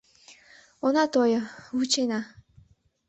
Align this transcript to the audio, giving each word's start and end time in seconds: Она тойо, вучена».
Она 0.85 1.03
тойо, 1.13 1.41
вучена». 1.75 2.19